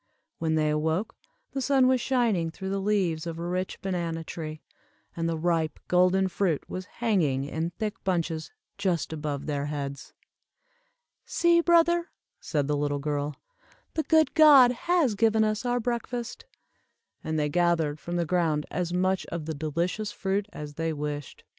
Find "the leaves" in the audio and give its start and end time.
2.71-3.27